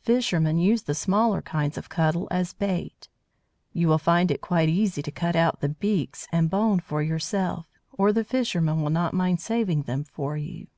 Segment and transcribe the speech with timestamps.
[0.00, 3.10] Fishermen use the smaller kinds of Cuttle as bait.
[3.74, 7.66] You will find it quite easy to cut out the "beaks" and "bone" for yourself,
[7.92, 10.68] or the fishermen will not mind saving them for you.